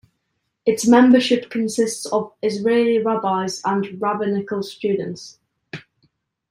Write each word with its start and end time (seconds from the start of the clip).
Its 0.65 0.87
membership 0.87 1.51
consists 1.51 2.07
of 2.07 2.33
Israeli 2.41 2.97
Rabbis 2.97 3.61
and 3.63 4.01
rabbinical 4.01 4.63
students. 4.63 5.37